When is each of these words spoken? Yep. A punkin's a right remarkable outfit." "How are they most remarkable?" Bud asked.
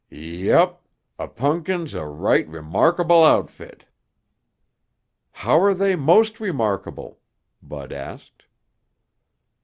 Yep. 0.09 0.81
A 1.19 1.27
punkin's 1.27 1.93
a 1.93 2.07
right 2.07 2.47
remarkable 2.47 3.23
outfit." 3.23 3.85
"How 5.31 5.61
are 5.61 5.75
they 5.75 5.95
most 5.95 6.39
remarkable?" 6.39 7.19
Bud 7.61 7.91
asked. 7.91 8.45